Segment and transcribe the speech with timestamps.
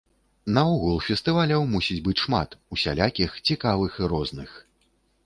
[0.57, 4.51] Наогул фестываляў мусіць быць шмат, усялякіх, цікавых і розных.